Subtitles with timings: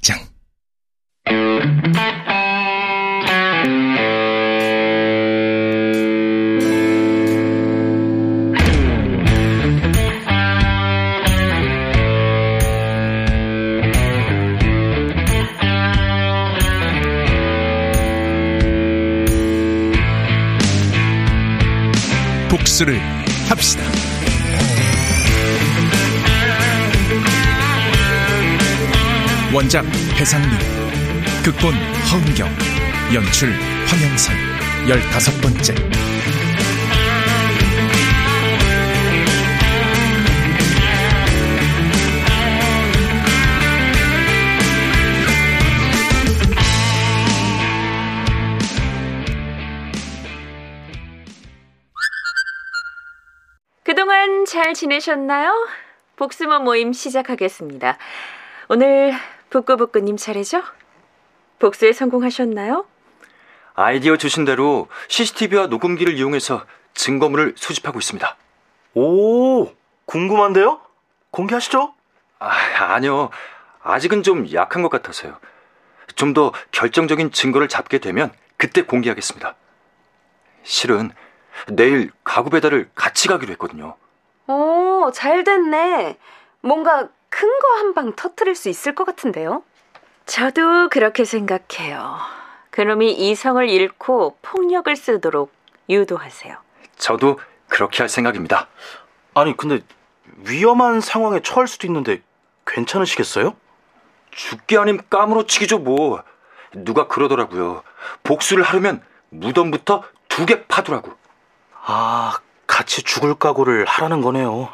[0.00, 0.18] 직장.
[22.48, 23.00] 복수를
[29.60, 29.84] 원작
[30.16, 30.48] 배상민,
[31.44, 31.74] 극본
[32.10, 32.48] 허은경,
[33.12, 33.52] 연출
[33.86, 34.34] 황영선,
[34.88, 35.74] 열다섯 번째.
[53.84, 55.52] 그동안 잘 지내셨나요?
[56.16, 57.98] 복수모 모임 시작하겠습니다.
[58.70, 59.12] 오늘
[59.50, 60.62] 북구북구님 차례죠?
[61.58, 62.86] 복수에 성공하셨나요?
[63.74, 68.36] 아이디어 주신 대로 CCTV와 녹음기를 이용해서 증거물을 수집하고 있습니다.
[68.94, 69.70] 오,
[70.06, 70.80] 궁금한데요?
[71.30, 71.94] 공개하시죠?
[72.38, 72.50] 아,
[72.94, 73.30] 아니요.
[73.82, 75.38] 아직은 좀 약한 것 같아서요.
[76.16, 79.54] 좀 더 결정적인 증거를 잡게 되면 그때 공개하겠습니다.
[80.62, 81.10] 실은
[81.68, 83.96] 내일 가구 배달을 같이 가기로 했거든요.
[84.46, 86.18] 오, 잘 됐네.
[86.60, 89.62] 뭔가 큰 거 한 방 터트릴 수 있을 것 같은데요?
[90.26, 92.16] 저도 그렇게 생각해요.
[92.70, 95.52] 그놈이 이성을 잃고 폭력을 쓰도록
[95.88, 96.56] 유도하세요.
[96.96, 98.68] 저도 그렇게 할 생각입니다.
[99.34, 99.80] 아니, 근데
[100.44, 102.22] 위험한 상황에 처할 수도 있는데
[102.66, 103.56] 괜찮으시겠어요?
[104.30, 106.22] 죽기 아님 까무러치기죠 뭐.
[106.72, 107.82] 누가 그러더라고요.
[108.22, 111.12] 복수를 하려면 무덤부터 두 개 파두라고.
[111.82, 114.68] 아, 같이 죽을 각오를 하라는 거네요.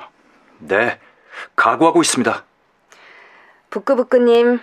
[0.59, 1.01] 네,
[1.57, 2.45] 각오하고 있습니다.
[3.71, 4.61] 부끄부끄님,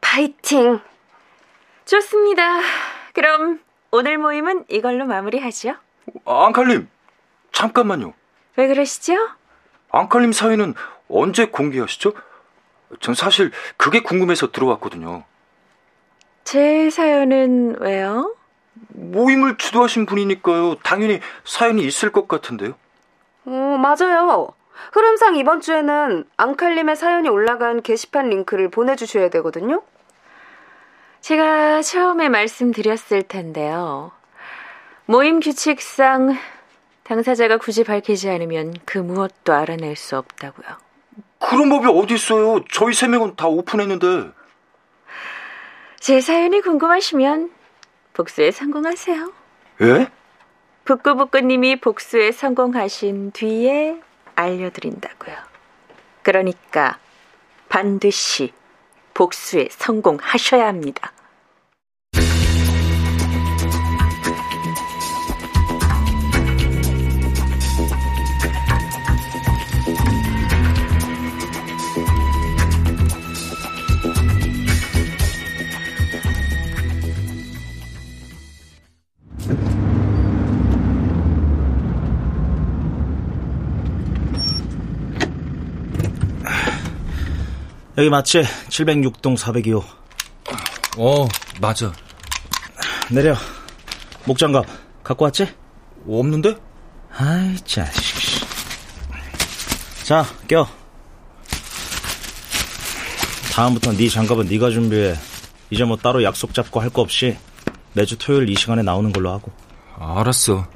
[0.00, 0.80] 파이팅!
[1.84, 2.60] 좋습니다.
[3.12, 3.60] 그럼
[3.90, 5.74] 오늘 모임은 이걸로 마무리하죠.
[6.24, 6.88] 앙칼님,
[7.52, 8.12] 잠깐만요.
[8.56, 9.14] 왜 그러시죠?
[9.90, 10.74] 앙칼님 사연은
[11.08, 12.12] 언제 공개하시죠?
[13.00, 15.24] 전 사실 그게 궁금해서 들어왔거든요.
[16.44, 18.34] 제 사연은 왜요?
[18.88, 20.76] 모임을 주도하신 분이니까요.
[20.82, 22.74] 당연히 사연이 있을 것 같은데요.
[23.46, 24.48] 어, 맞아요.
[24.92, 29.82] 흐름상 이번 주에는 앙칼님의 사연이 올라간 게시판 링크를 보내주셔야 되거든요.
[31.20, 34.12] 제가 처음에 말씀드렸을 텐데요.
[35.06, 36.36] 모임 규칙상
[37.02, 40.66] 당사자가 굳이 밝히지 않으면 그 무엇도 알아낼 수 없다고요.
[41.38, 42.64] 그런 법이 어디 있어요?
[42.72, 44.30] 저희 세 명은 다 오픈했는데.
[46.00, 47.50] 제 사연이 궁금하시면
[48.14, 49.32] 복수에 성공하세요.
[49.82, 50.08] 예?
[50.84, 54.00] 북구북구님이 복수에 성공하신 뒤에
[54.34, 55.36] 알려드린다고요.
[56.22, 56.98] 그러니까
[57.68, 58.52] 반드시
[59.14, 61.13] 복수에 성공하셔야 합니다.
[87.96, 88.42] 여기 맞지?
[88.68, 89.84] 706동 402호.
[90.98, 91.28] 어,
[91.60, 91.92] 맞아.
[93.10, 93.36] 내려.
[94.24, 94.64] 목장갑
[95.02, 95.46] 갖고 왔지?
[96.08, 96.56] 없는데?
[97.16, 98.44] 아이, 자식.
[100.04, 100.66] 자, 껴.
[103.52, 105.14] 다음부터 네 장갑은 네가 준비해.
[105.70, 107.36] 이제 뭐 따로 약속 잡고 할 거 없이
[107.92, 109.52] 매주 토요일 이 시간에 나오는 걸로 하고.
[109.98, 110.66] 알았어.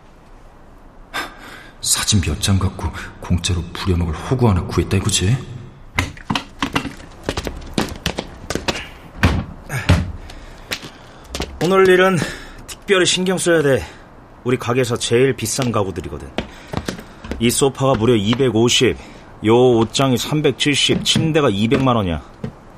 [1.80, 2.88] 사진 몇 장 갖고
[3.20, 5.36] 공짜로 부려먹을 호구 하나 구했다 이거지?
[11.70, 12.16] 오늘 일은
[12.66, 13.82] 특별히 신경 써야 돼.
[14.42, 16.26] 우리 가게에서 제일 비싼 가구들이거든.
[17.40, 18.96] 이 소파가 무려 250,
[19.44, 22.22] 요 옷장이 370, 침대가 200만 원이야.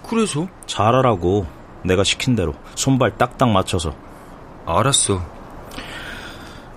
[0.09, 0.49] 그래서?
[0.67, 1.47] 잘하라고.
[1.85, 3.95] 내가 시킨 대로 손발 딱딱 맞춰서.
[4.67, 5.25] 알았어.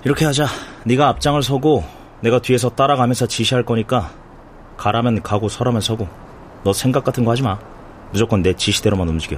[0.05, 0.45] 이렇게 하자.
[0.85, 1.83] 네가 앞장을 서고
[2.21, 4.11] 내가 뒤에서 따라가면서 지시할 거니까
[4.77, 6.07] 가라면 가고 서라면 서고.
[6.63, 7.57] 너 생각 같은 거 하지 마.
[8.11, 9.37] 무조건 내 지시대로만 움직여.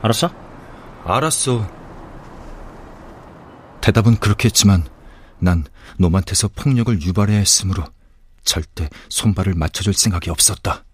[0.00, 0.30] 알았어?
[1.04, 1.79] 알았어.
[3.80, 4.84] 대답은 그렇게 했지만
[5.38, 5.64] 난
[5.98, 7.84] 놈한테서 폭력을 유발해야 했으므로
[8.44, 10.84] 절대 손발을 맞춰줄 생각이 없었다.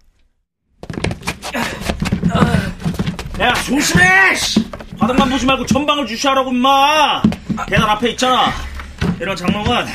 [3.39, 4.33] 야 조심해!
[4.97, 7.21] 바닥만 보지 말고 전방을 주시하라고 임마!
[7.67, 8.51] 계단 앞에 있잖아.
[9.19, 9.85] 이런 장롱은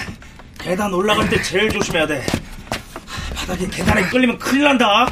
[0.58, 2.24] 계단 올라갈 때 제일 조심해야 돼.
[3.34, 5.06] 바닥에 계단에 끌리면 큰일 난다.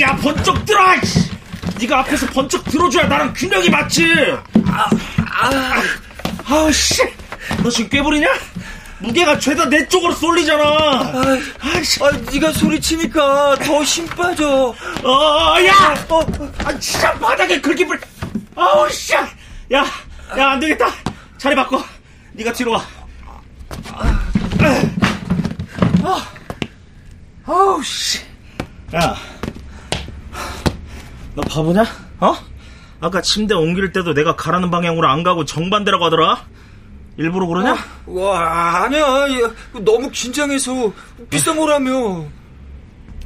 [0.00, 0.80] 야 번쩍 들어!
[1.80, 4.04] 네가 앞에서 번쩍 들어줘야 나랑 균형이 맞지.
[4.72, 4.88] 아,
[5.30, 5.82] 아,
[6.46, 7.02] 아우 씨,
[7.62, 8.26] 너 지금 꾀부리냐?
[9.00, 10.62] 무게가 죄다 내 쪽으로 쏠리잖아.
[10.64, 14.74] 아, 아, 네가 소리치니까 더 힘 빠져.
[15.02, 16.20] 어, 야, 어,
[16.64, 18.00] 아, 진짜 바닥에 그렇게 불.
[18.54, 19.26] 아우 씨, 야,
[19.72, 20.86] 야, 안 되겠다.
[21.36, 21.82] 자리 바꿔.
[22.32, 22.84] 네가 뒤로 와.
[26.04, 26.26] 아,
[27.46, 28.20] 아우 씨,
[28.94, 29.16] 야.
[31.34, 31.84] 너 바보냐?
[32.20, 32.36] 어?
[33.02, 36.44] 아까 침대 옮길 때도 내가 가라는 방향으로 안 가고 정반대라고 하더라?
[37.16, 37.72] 일부러 그러냐?
[37.72, 37.76] 어?
[38.12, 39.04] 와, 아니야.
[39.80, 40.92] 너무 긴장해서
[41.28, 42.24] 비싼 거라며.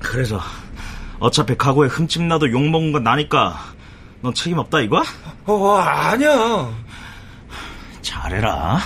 [0.01, 0.41] 그래서
[1.19, 3.59] 어차피 가구에 흠집 나도 욕먹은 건 나니까
[4.23, 5.03] 넌 책임 없다 이거야?
[5.45, 6.71] 어, 아니야.
[8.01, 8.81] 잘해라.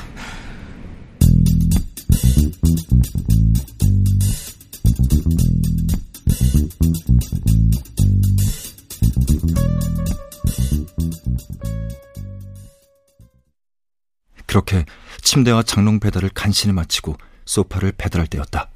[14.50, 14.85] 그렇게
[15.23, 18.69] 침대와 장롱 배달을 간신히 마치고 소파를 배달할 때였다.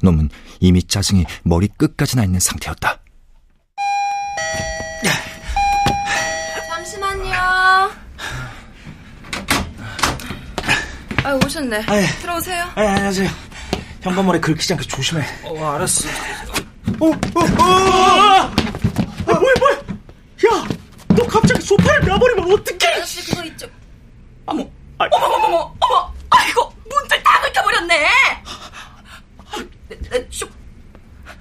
[0.00, 0.30] 놈은
[0.60, 3.00] 이미 짜증이 머리 끝까지 나 있는 상태였다.
[6.68, 7.32] 잠시만요.
[11.24, 11.82] 아 오셨네.
[11.88, 12.62] 아이, 들어오세요.
[12.76, 13.28] 아, 안녕하세요.
[14.02, 15.24] 현관문에 긁히지 않게 조심해.
[15.42, 16.08] 어, 알았어.
[17.00, 17.64] 어, 어, 어!
[17.64, 18.54] 아,
[19.26, 19.78] 뭐야, 뭐야?
[20.46, 20.68] 야,
[21.08, 22.94] 너 갑자기 소파를 놔버리면 어떡해?
[22.94, 23.66] 아저씨 그거 있죠.
[24.46, 28.08] 어 머, 어머, 어머, 어머, 어머, 아이고 문들 다 긁혀버렸네.
[30.30, 30.50] 슉.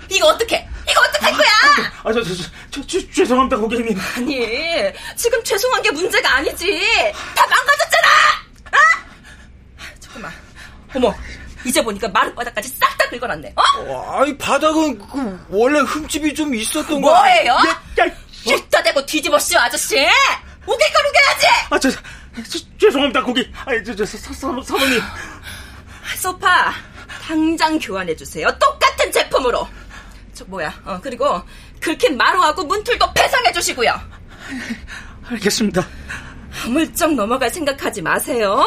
[0.09, 0.69] 이거 어떡해?
[0.89, 1.47] 이거 어떡할 거야?
[2.03, 3.99] 아, 저, 저, 저, 저, 저, 죄송합니다, 고객님.
[4.15, 6.79] 아니, 지금 죄송한 게 문제가 아니지.
[7.35, 8.07] 다 망가졌잖아!
[8.71, 8.77] 아?
[9.99, 10.31] 잠깐만.
[10.95, 11.13] 어머,
[11.65, 13.53] 이제 보니까 마룻바닥까지 싹 다 긁어놨네.
[13.55, 13.61] 어?
[13.81, 17.09] 어, 아니, 바닥은 그 원래 흠집이 좀 있었던 거.
[17.09, 17.53] 뭐예요?
[17.53, 19.95] 야, 야, 씻다 대고 뒤집어 씌워, 아저씨!
[20.65, 21.47] 우길 걸 우겨야지!
[21.69, 21.89] 아, 저,
[22.43, 23.51] 저, 죄송합니다, 고객.
[23.65, 25.01] 아니, 저, 저, 사, 사, 사모님.
[26.17, 26.73] 소파,
[27.23, 28.47] 당장 교환해주세요.
[28.59, 29.67] 똑같은 제품으로.
[30.33, 31.41] 저, 뭐야, 어, 그리고
[31.81, 33.91] 긁힌 마루하고 문틀도 배상해주시고요.
[35.29, 35.85] 알겠습니다.
[36.69, 38.65] 물정 넘어갈 생각하지 마세요.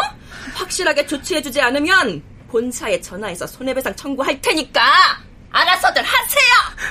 [0.55, 4.82] 확실하게 조치해주지 않으면 본사에 전화해서 손해배상 청구할 테니까
[5.50, 6.44] 알아서들 하세요.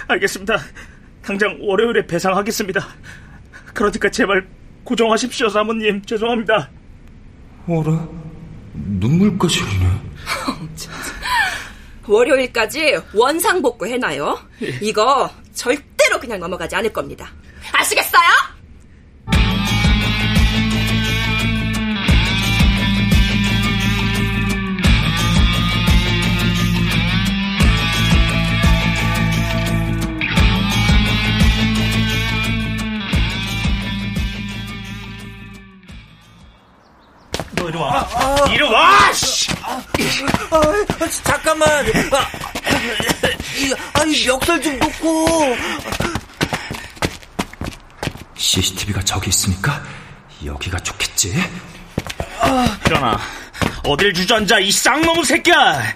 [0.08, 0.58] 알겠습니다.
[1.24, 2.88] 당장 월요일에 배상하겠습니다.
[3.74, 4.48] 그러니까 제발
[4.84, 6.04] 고정하십시오, 사모님.
[6.04, 6.70] 죄송합니다.
[7.68, 8.08] 어라?
[8.74, 9.90] 눈물까지 흐르네.
[12.08, 14.40] 월요일까지 원상복구 해놔요.
[14.82, 17.32] 이거 절대로 그냥 넘어가지 않을 겁니다.
[17.72, 18.24] 아시겠어요?
[41.24, 41.70] 잠깐만.
[41.70, 41.84] 아,
[43.58, 45.56] 이, 아니, 멱살 좀 놓고.
[48.36, 49.84] CCTV가 저기 있으니까
[50.44, 51.34] 여기가 좋겠지?
[52.86, 53.20] 일어나.
[53.84, 55.96] 어딜 주저앉아, 이 쌍놈의 새끼야!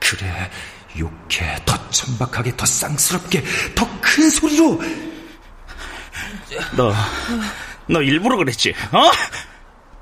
[0.00, 0.50] 그래,
[0.98, 1.56] 욕해.
[1.64, 3.42] 더 천박하게, 더 쌍스럽게,
[3.74, 4.80] 더 큰 소리로.
[6.76, 6.94] 너,
[7.88, 9.10] 너 일부러 그랬지, 어?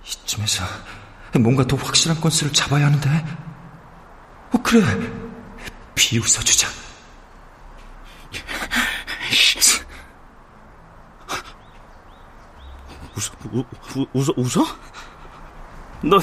[0.06, 0.64] 이쯤에서
[1.38, 3.24] 뭔가 더 확실한 건수를 잡아야 하는데.
[4.52, 4.82] 어, 그래.
[5.94, 6.68] 비웃어주자.
[13.16, 14.66] 웃어, 우, 우, 웃어, 웃어?
[16.02, 16.18] 너,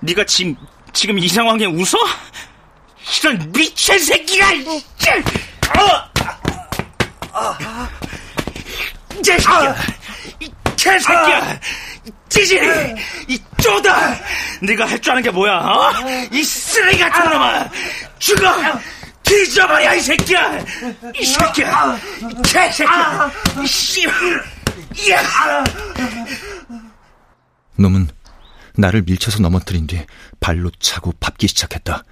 [0.00, 0.56] 네가 지금,
[0.92, 1.98] 지금 이 상황에 웃어?
[3.20, 4.46] 이런 미친 새끼가!
[4.50, 6.08] 어!
[9.18, 9.74] 이 새끼야!
[10.40, 11.60] 이 개새끼야!
[12.08, 12.94] 이 찌질이!
[13.28, 14.14] 이 쪼다!
[14.62, 15.92] 네가 할 줄 아는 게 뭐야, 어?
[16.32, 17.68] 이 쓰레기 같은 놈아!
[18.18, 18.50] 죽어!
[19.22, 20.58] 뒤져버려, 이 새끼야!
[21.14, 21.98] 이 새끼야!
[22.22, 23.30] 이 개새끼야!
[23.62, 24.44] 이 씨발!
[25.10, 25.64] 야!
[27.76, 28.08] 놈은
[28.76, 30.04] 나를 밀쳐서 넘어뜨린 뒤
[30.40, 32.04] 발로 차고 밟기 시작했다.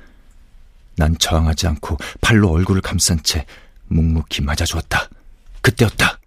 [0.97, 3.45] 난 저항하지 않고 발로 얼굴을 감싼 채
[3.87, 5.09] 묵묵히 맞아주었다.
[5.63, 6.19] 그때였다.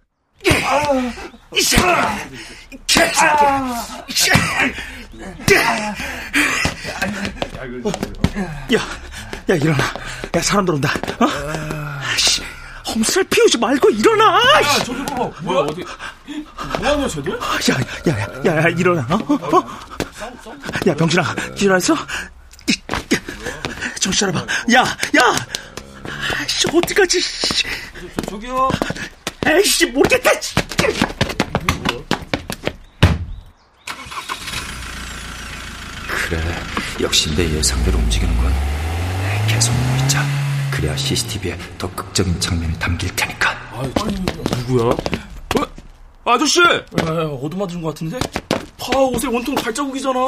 [0.44, 1.60] 이
[2.86, 3.30] 개새끼야!
[8.74, 8.80] 야,
[9.48, 9.84] 야, 일어나.
[10.34, 10.92] 야, 사람 들어온다.
[11.18, 11.26] 어?
[12.16, 12.42] 씨,
[12.86, 14.40] 험살 피우지 말고 일어나!
[14.62, 15.30] 야, 저기 봐봐.
[15.42, 15.84] 뭐야, 어디.
[16.78, 17.32] 뭐하냐, 쟤들?
[17.32, 17.74] 야,
[18.08, 19.06] 야, 야, 야, 야, 일어나.
[19.14, 19.16] 어?
[19.56, 19.66] 어?
[20.86, 21.94] 야, 병진아, 일어났어?
[24.00, 24.46] 정신 차려봐.
[24.74, 24.80] 야,
[25.16, 25.36] 야!
[26.46, 27.20] 씨, 어디까지.
[28.30, 28.70] 저기요.
[29.46, 30.30] 에이씨, 모르겠다!
[36.08, 36.40] 그래,
[37.00, 38.52] 역시 내 예상대로 움직이는군.
[39.48, 40.22] 계속 믿자.
[40.70, 43.50] 그래야 CCTV에 더 극적인 장면이 담길 테니까.
[43.72, 43.82] 아,
[44.56, 44.84] 누구야?
[44.90, 45.66] 어?
[46.24, 46.60] 아저씨!
[46.62, 48.18] 에, 얻어맞은 것 같은데?
[48.78, 50.18] 봐, 옷에 온통 발자국이잖아.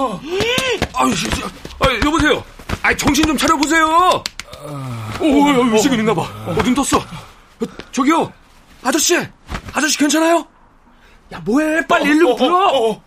[0.95, 1.15] 아유,
[1.81, 2.45] 아, 여보세요.
[2.83, 4.23] 아, 정신 좀 차려보세요.
[5.21, 6.23] 오, 의식은 있나 봐.
[6.47, 6.99] 어, 눈 떴어.
[6.99, 8.33] 어, 저기요.
[8.83, 9.17] 아저씨!
[9.73, 10.47] 아저씨 괜찮아요?
[11.33, 11.87] 야, 뭐해?
[11.87, 12.57] 빨리 어, 119 불러!
[12.57, 13.03] 어, 어,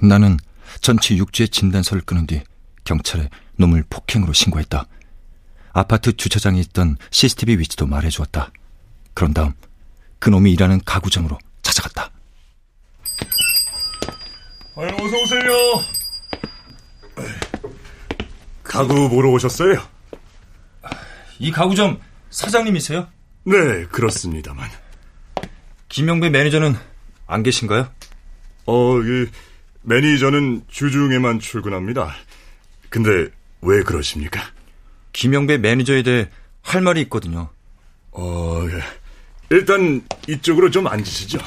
[0.00, 0.36] 나는
[0.82, 2.42] 전치 육지의 진단서를 끄는 뒤
[2.84, 4.86] 경찰에 놈을 폭행으로 신고했다.
[5.72, 8.50] 아파트 주차장에 있던 CCTV 위치도 말해주었다.
[9.12, 9.52] 그런 다음
[10.18, 12.10] 그 놈이 일하는 가구점으로 찾아갔다.
[14.76, 15.84] 아유, 어서 오세요.
[18.62, 19.80] 가구 보러 오셨어요?
[21.38, 22.00] 이 가구점
[22.30, 23.08] 사장님이세요?
[23.44, 24.68] 네, 그렇습니다만.
[25.88, 26.74] 김영배 매니저는
[27.26, 27.88] 안 계신가요?
[28.66, 29.30] 어, 그
[29.82, 32.14] 매니저는 주중에만 출근합니다.
[32.94, 33.28] 근데
[33.60, 34.40] 왜 그러십니까?
[35.12, 36.30] 김영배 매니저에 대해
[36.62, 37.50] 할 말이 있거든요.
[38.12, 38.80] 어, 예.
[39.50, 41.40] 일단 이쪽으로 좀 앉으시죠.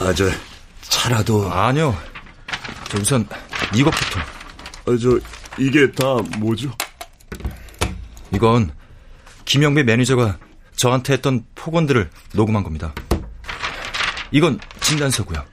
[0.00, 0.28] 아, 저
[0.80, 1.96] 차라도 아니요.
[2.88, 3.24] 저 우선
[3.72, 4.18] 이것부터.
[4.18, 5.20] 아, 저
[5.60, 6.72] 이게 다 뭐죠?
[8.34, 8.72] 이건
[9.44, 10.40] 김영배 매니저가
[10.74, 12.92] 저한테 했던 폭언들을 녹음한 겁니다.
[14.32, 15.44] 이건 진단서고요.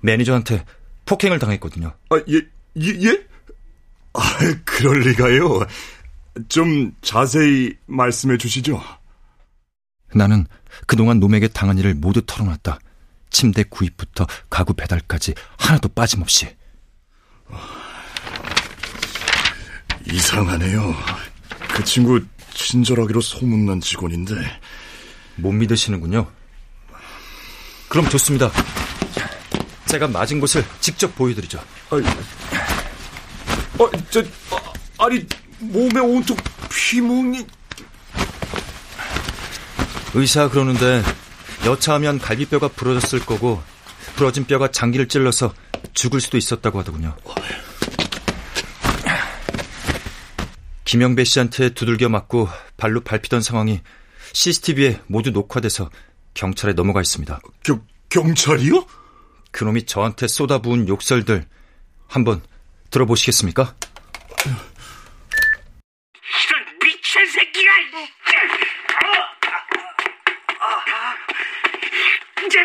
[0.00, 0.64] 매니저한테
[1.06, 1.92] 폭행을 당했거든요.
[2.10, 2.36] 아, 예,
[2.80, 3.26] 예, 예?
[4.14, 4.22] 아,
[4.64, 5.66] 그럴 리가요.
[6.48, 8.82] 좀 자세히 말씀해 주시죠.
[10.14, 10.46] 나는
[10.86, 12.78] 그동안 놈에게 당한 일을 모두 털어놨다.
[13.30, 16.56] 침대 구입부터 가구 배달까지 하나도 빠짐없이.
[20.10, 20.94] 이상하네요.
[21.74, 22.20] 그 친구
[22.54, 24.34] 친절하기로 소문난 직원인데.
[25.36, 26.30] 못 믿으시는군요.
[27.88, 28.50] 그럼 좋습니다.
[29.90, 31.58] 제가 맞은 곳을 직접 보여드리죠.
[31.90, 35.26] 아, 어, 저, 아, 아니,
[35.58, 36.36] 몸에 온통
[36.70, 37.44] 피멍이.
[40.14, 41.02] 의사 그러는데
[41.66, 43.60] 여차하면 갈비뼈가 부러졌을 거고
[44.14, 45.52] 부러진 뼈가 장기를 찔러서
[45.92, 47.16] 죽을 수도 있었다고 하더군요.
[50.84, 53.80] 김영배 씨한테 두들겨 맞고 발로 밟히던 상황이
[54.32, 55.90] CCTV에 모두 녹화돼서
[56.34, 57.40] 경찰에 넘어가 있습니다.
[57.64, 58.99] 경, 경찰이요?
[59.52, 61.46] 그놈이 저한테 쏟아부은 욕설들
[62.08, 62.42] 한번
[62.90, 63.74] 들어보시겠습니까?
[66.48, 67.72] 이런 미친 새끼가!
[72.46, 72.62] 이제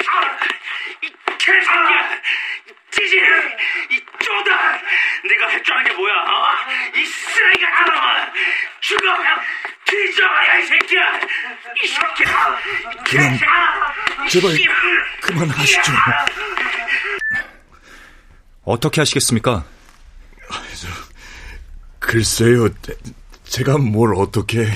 [1.04, 2.22] 이 개 새끼야!
[2.92, 3.18] 지지!
[3.92, 4.82] 이 쪼다!
[5.30, 6.14] 네가 할 줄 아는 게 뭐야?
[6.14, 6.56] 어?
[6.96, 8.32] 이 쓰레기 같은 놈아!
[8.82, 9.18] 죽어!
[9.86, 11.20] 뒤져버려 이 새끼야!
[11.84, 12.58] 이 새끼야!
[13.06, 13.40] 그냥
[14.30, 14.52] 제발
[15.22, 15.92] 그만하시죠.
[18.66, 19.66] 어떻게 하시겠습니까?
[22.00, 22.70] 글쎄요,
[23.46, 24.68] 제가 뭘 어떻게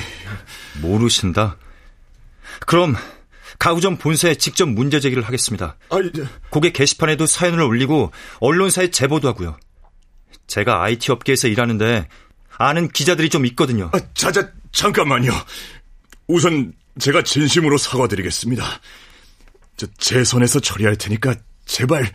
[0.82, 1.58] 모르신다.
[2.66, 2.96] 그럼
[3.60, 5.76] 가구점 본사에 직접 문제 제기를 하겠습니다.
[5.90, 5.98] 아,
[6.50, 9.58] 고객 게시판에도 사연을 올리고 언론사에 제보도 하고요.
[10.48, 12.08] 제가 IT 업계에서 일하는데
[12.58, 13.90] 아는 기자들이 좀 있거든요.
[13.94, 15.32] 아, 자자 잠깐만요.
[16.28, 18.64] 우선 제가 진심으로 사과드리겠습니다.
[19.78, 22.12] 저, 제 선에서 처리할 테니까 제발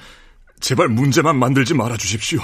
[0.64, 2.40] 제발 문제만 만들지 말아 주십시오.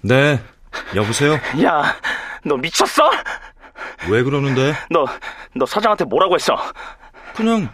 [0.00, 0.42] 네,
[0.94, 1.34] 여보세요?
[1.62, 1.94] 야,
[2.42, 3.10] 너 미쳤어?
[4.08, 4.74] 왜 그러는데?
[4.88, 5.04] 너,
[5.54, 6.56] 너 사장한테 뭐라고 했어?
[7.34, 7.68] 그냥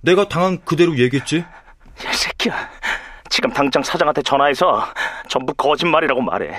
[0.00, 1.38] 내가 당한 그대로 얘기했지.
[1.38, 2.70] 야, 새끼야.
[3.30, 4.86] 지금 당장 사장한테 전화해서
[5.28, 6.56] 전부 거짓말이라고 말해.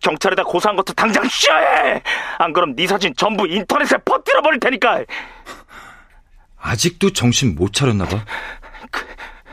[0.00, 2.02] 경찰에다 고소한 것도 당장 쉬어해!
[2.38, 5.04] 안 그럼 네 사진 전부 인터넷에 퍼뜨려 버릴 테니까!
[6.58, 8.24] 아직도 정신 못 차렸나 봐.
[8.90, 9.06] 그,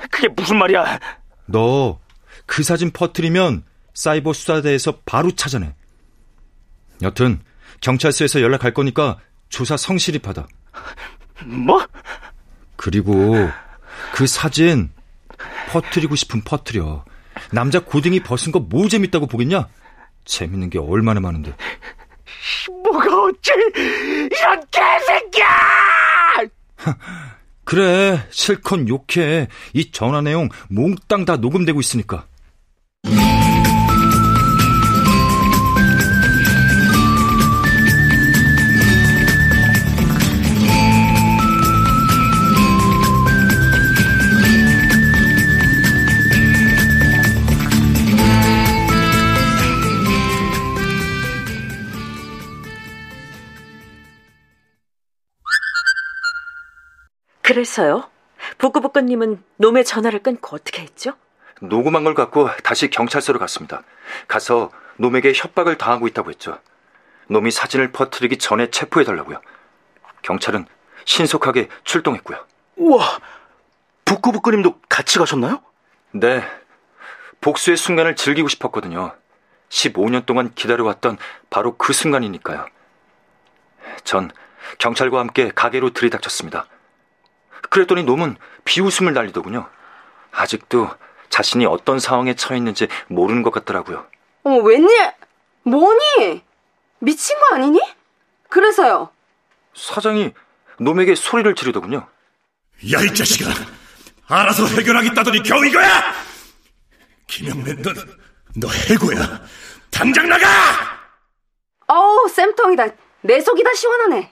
[0.09, 0.99] 그게 무슨 말이야?
[1.45, 1.99] 너
[2.47, 3.63] 그 사진 퍼뜨리면
[3.93, 5.75] 사이버 수사대에서 바로 찾아내.
[7.03, 7.41] 여튼
[7.81, 10.47] 경찰서에서 연락할 거니까 조사 성실히 받아.
[11.45, 11.85] 뭐?
[12.91, 13.35] 그리고
[14.13, 14.89] 그 사진
[15.67, 17.03] 퍼트리고 싶은 퍼트려.
[17.51, 19.67] 남자 고딩이 벗은 거 뭐 재밌다고 보겠냐?
[20.23, 21.53] 재밌는 게 얼마나 많은데.
[22.85, 23.51] 뭐가 어째
[24.31, 25.47] 이런 개새끼야!
[27.65, 29.49] 그래, 실컷 욕해.
[29.73, 32.25] 이 전화 내용 몽땅 다 녹음되고 있으니까.
[57.57, 58.07] 그래서요?
[58.59, 61.13] 북구북구님은 놈의 전화를 끊고 어떻게 했죠?
[61.59, 63.81] 녹음한 걸 갖고 다시 경찰서로 갔습니다.
[64.27, 66.59] 가서 놈에게 협박을 당하고 있다고 했죠.
[67.29, 69.41] 놈이 사진을 퍼뜨리기 전에 체포해달라고요.
[70.21, 70.67] 경찰은
[71.05, 72.45] 신속하게 출동했고요.
[72.75, 73.17] 우와,
[74.05, 75.63] 북구북구님도 같이 가셨나요?
[76.11, 76.43] 네.
[77.41, 79.15] 복수의 순간을 즐기고 싶었거든요.
[79.69, 81.17] 15년 동안 기다려왔던
[81.49, 82.67] 바로 그 순간이니까요.
[84.03, 84.29] 전
[84.77, 86.67] 경찰과 함께 가게로 들이닥쳤습니다.
[87.69, 89.69] 그랬더니 놈은 비웃음을 날리더군요.
[90.31, 90.89] 아직도
[91.29, 94.05] 자신이 어떤 상황에 처해 있는지 모르는 것 같더라고요.
[94.43, 94.89] 어머, 웬일?
[95.63, 96.43] 뭐니?
[96.99, 97.79] 미친 거 아니니?
[98.49, 99.09] 그래서요.
[99.75, 100.33] 사장이
[100.79, 102.07] 놈에게 소리를 지르더군요.
[102.93, 103.49] 야, 이 자식아!
[104.27, 106.13] 알아서 해결하겠다더니 겨우 이거야!
[107.27, 107.93] 김영맨, 너,
[108.55, 109.41] 너 해고야.
[109.91, 110.45] 당장 나가!
[111.87, 112.87] 어우, 쌤통이다.
[113.21, 114.31] 내 속이 다 시원하네.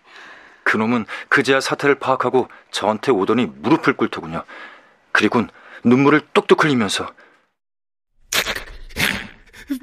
[0.65, 4.43] 그놈은 그제야 사태를 파악하고 저한테 오더니 무릎을 꿇더군요.
[5.13, 5.49] 그리곤
[5.85, 7.13] 눈물을 뚝뚝 흘리면서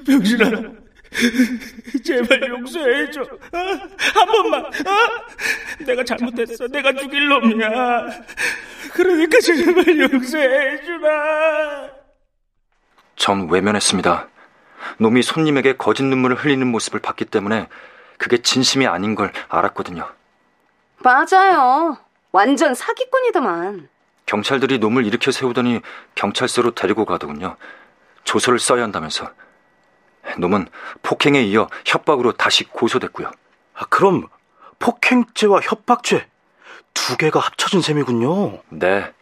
[0.07, 0.51] 병신아,
[2.05, 3.23] 제발 용서해줘.
[3.23, 3.29] 어?
[4.15, 4.65] 한 번만.
[4.65, 5.85] 어?
[5.85, 6.67] 내가 잘못했어.
[6.69, 8.07] 내가 죽일 놈이야.
[8.93, 11.91] 그러니까 제발 용서해주라.
[13.17, 14.29] 전 외면했습니다.
[14.99, 17.69] 놈이 손님에게 거짓 눈물을 흘리는 모습을 봤기 때문에
[18.19, 20.09] 그게 진심이 아닌 걸 알았거든요.
[21.03, 21.99] 맞아요.
[22.33, 23.89] 완전 사기꾼이더만.
[24.27, 25.81] 경찰들이 놈을 일으켜 세우더니
[26.15, 27.57] 경찰서로 데리고 가더군요.
[28.25, 29.31] 조서를 써야 한다면서.
[30.39, 30.69] 놈은
[31.03, 33.31] 폭행에 이어 협박으로 다시 고소됐고요.
[33.75, 34.29] 아, 그럼
[34.79, 36.27] 폭행죄와 협박죄
[36.95, 38.61] 두 개가 합쳐진 셈이군요.
[38.71, 39.13] 네.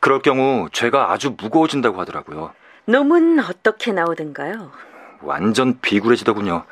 [0.00, 2.52] 그럴 경우 죄가 아주 무거워진다고 하더라고요.
[2.86, 4.72] 놈은 어떻게 나오던가요?
[5.20, 6.64] 완전 비굴해지더군요.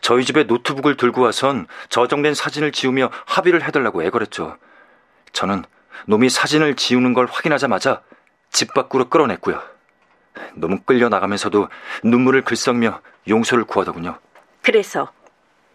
[0.00, 4.56] 저희 집에 노트북을 들고 와선 저정된 사진을 지우며 합의를 해달라고 애걸했죠.
[5.32, 5.64] 저는
[6.06, 8.02] 놈이 사진을 지우는 걸 확인하자마자
[8.50, 9.62] 집 밖으로 끌어냈고요.
[10.54, 11.68] 놈은 끌려 나가면서도
[12.04, 14.18] 눈물을 글썽며 용서를 구하더군요.
[14.62, 15.10] 그래서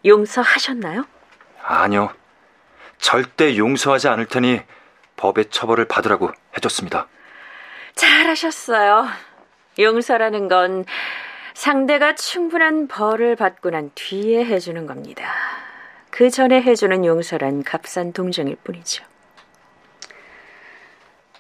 [0.06, 1.06] 용서하셨나요?
[1.64, 2.10] 아니요.
[2.98, 4.62] 절대 용서하지 않을 테니
[5.18, 7.08] 법의 처벌을 받으라고 해줬습니다.
[7.96, 9.08] 잘하셨어요.
[9.80, 10.86] 용서라는 건
[11.58, 15.34] 상대가 충분한 벌을 받고 난 뒤에 해주는 겁니다.
[16.12, 19.04] 그 전에 해주는 용서란 값싼 동정일 뿐이죠.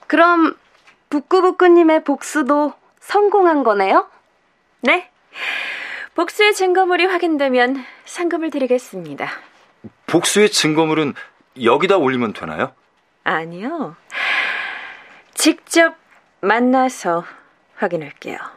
[0.08, 0.58] 그럼
[1.12, 4.10] 북구북구님의 복수도 성공한 거네요?
[4.82, 5.08] 네.
[6.16, 9.30] 복수의 증거물이 확인되면 상금을 드리겠습니다.
[10.08, 11.14] 복수의 증거물은
[11.62, 12.74] 여기다 올리면 되나요?
[13.24, 13.96] 아니요.
[15.36, 15.96] 직접
[16.42, 17.24] 만나서
[17.76, 18.57] 확인할게요.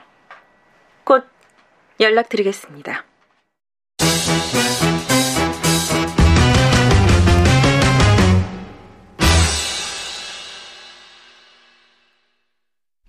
[2.01, 3.05] 곧 연락드리겠습니다.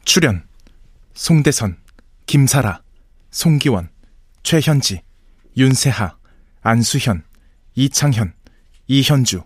[0.04, 0.46] 출연
[1.14, 1.82] 송대선,
[2.26, 2.82] 김사라,
[3.32, 3.90] 송기원,
[4.44, 5.02] 최현지,
[5.56, 6.18] 윤세하,
[6.62, 7.24] 안수현,
[7.76, 8.34] 이창현,
[8.88, 9.44] 이현주,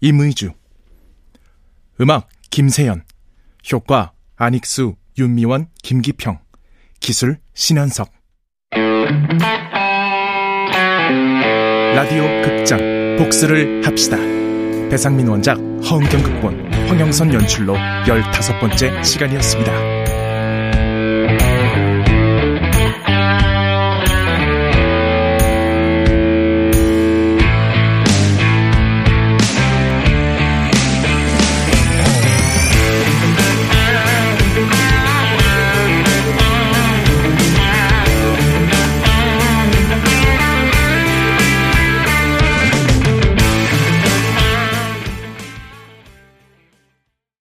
[0.00, 0.52] 임의주.
[2.00, 3.04] 음악 김세연.
[3.72, 6.40] 효과 안익수, 윤미원, 김기평.
[6.98, 8.19] 기술 신현석
[11.94, 14.16] 라디오 극장 복수를 합시다
[14.88, 19.99] 배상민 원작 허은경 극본 황영선 연출로 열다섯 번째 시간이었습니다.